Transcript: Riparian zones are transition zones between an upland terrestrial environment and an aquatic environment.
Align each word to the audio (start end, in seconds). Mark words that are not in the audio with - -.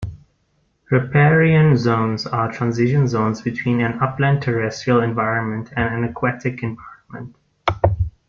Riparian 0.89 1.77
zones 1.77 2.25
are 2.25 2.51
transition 2.51 3.07
zones 3.07 3.43
between 3.43 3.81
an 3.81 3.99
upland 4.01 4.41
terrestrial 4.41 4.99
environment 5.03 5.71
and 5.77 5.93
an 5.93 6.03
aquatic 6.09 6.63
environment. 6.63 7.35